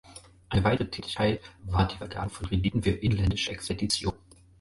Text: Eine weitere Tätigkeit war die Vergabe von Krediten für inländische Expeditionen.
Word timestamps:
Eine 0.49 0.63
weitere 0.63 0.89
Tätigkeit 0.89 1.41
war 1.65 1.87
die 1.87 1.95
Vergabe 1.97 2.31
von 2.31 2.47
Krediten 2.47 2.81
für 2.81 2.89
inländische 2.89 3.51
Expeditionen. 3.51 4.17